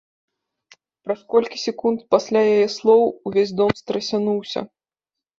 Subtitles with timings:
[1.07, 3.01] Праз колькі секунд пасля яе слоў
[3.31, 4.59] увесь дом страсянуўся.